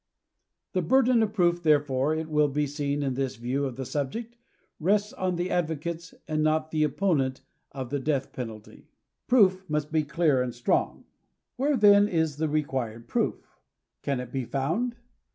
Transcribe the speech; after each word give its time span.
The 0.73 0.81
burden 0.81 1.21
of 1.21 1.31
proof, 1.31 1.61
therefore, 1.61 2.15
it 2.15 2.27
will 2.27 2.47
be 2.47 2.65
seen 2.65 3.03
in 3.03 3.13
this 3.13 3.35
view 3.35 3.65
of 3.65 3.75
the 3.75 3.85
subject, 3.85 4.35
rests 4.79 5.13
on 5.13 5.35
the 5.35 5.51
advocates 5.51 6.15
and 6.27 6.41
not 6.41 6.71
the 6.71 6.83
opposert 6.83 7.41
of 7.71 7.91
the 7.91 7.99
penalty 8.33 8.71
of 8.71 8.77
death. 8.77 8.87
PROOF 9.27 9.69
MUST 9.69 9.91
BE 9.91 10.01
CLEAR 10.03 10.41
AND 10.41 10.53
BTRONO. 10.53 11.03
Where 11.57 11.77
then 11.77 12.07
is 12.07 12.37
the 12.37 12.49
required 12.49 13.07
proof? 13.07 13.59
Can 14.01 14.19
it 14.19 14.31
be 14.31 14.43
found 14.43 14.95